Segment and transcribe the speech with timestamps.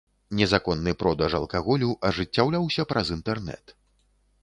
[0.37, 3.79] Незаконны продаж алкаголю ажыццяўляўся праз інтэрнэт.